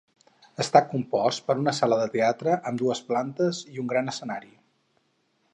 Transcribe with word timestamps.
Està 0.63 0.79
compost 0.93 1.43
per 1.49 1.57
una 1.65 1.75
sala 1.81 1.99
teatre 2.17 2.57
amb 2.71 2.83
dues 2.85 3.05
plantes 3.13 3.63
i 3.77 3.81
un 3.85 3.93
gran 3.93 4.15
escenari. 4.15 4.55